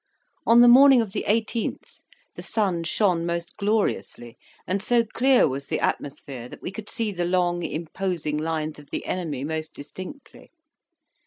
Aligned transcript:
On 0.47 0.61
the 0.61 0.67
morning 0.67 0.99
of 0.99 1.11
the 1.11 1.25
18th 1.27 2.01
the 2.33 2.41
sun 2.41 2.83
shone 2.83 3.23
most 3.23 3.55
gloriously, 3.57 4.35
and 4.65 4.81
so 4.81 5.05
clear 5.05 5.47
was 5.47 5.67
the 5.67 5.79
atmosphere 5.79 6.49
that 6.49 6.59
we 6.63 6.71
could 6.71 6.89
see 6.89 7.11
the 7.11 7.23
long, 7.23 7.61
imposing 7.61 8.39
lines 8.39 8.79
of 8.79 8.89
the 8.89 9.05
enemy 9.05 9.43
most 9.43 9.75
distinctly. 9.75 10.49